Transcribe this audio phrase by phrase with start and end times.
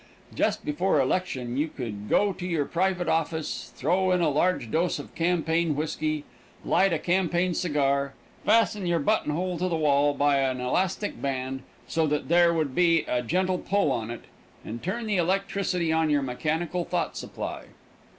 [0.33, 4.97] Just before election you could go into your private office, throw in a large dose
[4.97, 6.23] of campaign whisky,
[6.65, 12.07] light a campaign cigar, fasten your buttonhole to the wall by an elastic band, so
[12.07, 14.23] that there would be a gentle pull on it,
[14.65, 17.65] and turn the electricity on your mechanical thought supply.